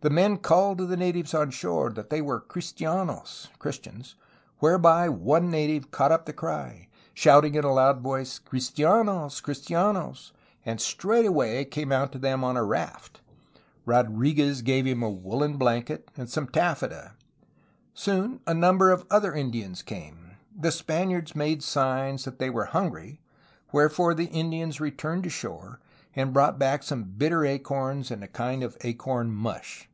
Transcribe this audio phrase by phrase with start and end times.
[0.00, 4.16] The men called to the natives on shore that they were ^^cristianos'^ (Christians),
[4.58, 10.32] whereupon one native caught up the cry, shouting in a loud voice ^^Cristianosl CnstianosV\
[10.66, 13.22] and straightway came out to them on a raft.
[13.86, 17.12] Rodri guez gave him a woolen blanket and some taffeta.
[17.94, 20.32] Soon a number of other Indians came.
[20.54, 23.22] The Spaniards made signs that they were hungry,
[23.72, 25.80] wherefore the Indians returned to shore
[26.14, 29.88] and brought back some bitter acorns and a kind of acorn mush.